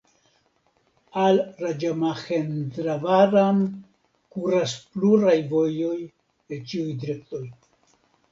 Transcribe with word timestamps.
Al 1.23 1.35
Raĝamahendravaram 1.65 3.61
kuras 4.35 4.73
pluraj 4.95 5.35
vojoj 5.53 5.93
el 6.01 6.65
ĉiuj 6.73 6.97
direktoj. 7.05 7.43